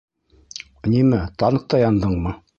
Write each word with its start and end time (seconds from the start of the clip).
Нимә, 0.95 1.21
танкта 1.45 1.85
яндыңмы? 1.85 2.37